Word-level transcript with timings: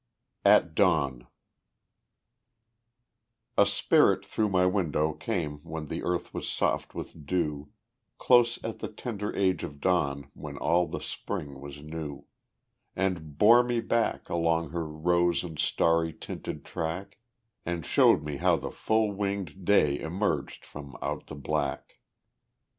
At 0.43 0.73
Dawn 0.73 1.27
A 3.55 3.67
spirit 3.67 4.25
through 4.25 4.49
My 4.49 4.65
window 4.65 5.13
came 5.13 5.59
when 5.63 5.87
earth 6.01 6.33
was 6.33 6.49
soft 6.49 6.95
with 6.95 7.27
dew, 7.27 7.69
Close 8.17 8.57
at 8.63 8.79
the 8.79 8.87
tender 8.87 9.31
edge 9.35 9.63
of 9.63 9.79
dawn 9.79 10.31
when 10.33 10.57
all 10.57 10.87
The 10.87 11.01
spring 11.01 11.61
was 11.61 11.83
new, 11.83 12.25
And 12.95 13.37
bore 13.37 13.63
me 13.63 13.79
back 13.79 14.27
Along 14.27 14.71
her 14.71 14.87
rose 14.87 15.43
and 15.43 15.59
starry 15.59 16.13
tinted 16.13 16.65
track, 16.65 17.19
And 17.63 17.85
showed 17.85 18.23
me 18.23 18.37
how 18.37 18.55
the 18.55 18.71
full 18.71 19.11
winged 19.11 19.65
day 19.65 19.99
emerged 19.99 20.65
From 20.65 20.97
out 21.03 21.27
the 21.27 21.35
black. 21.35 21.99